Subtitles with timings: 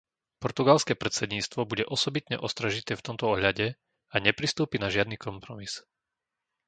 [0.43, 3.67] Portugalské predsedníctvo bude osobitne ostražité v tomto ohľade
[4.09, 5.73] a nepristúpi na žiadny kompromis.